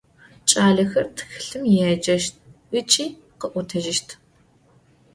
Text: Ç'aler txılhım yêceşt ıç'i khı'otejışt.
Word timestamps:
Ç'aler 0.49 0.89
txılhım 1.15 1.63
yêceşt 1.75 2.35
ıç'i 2.77 3.05
khı'otejışt. 3.39 4.09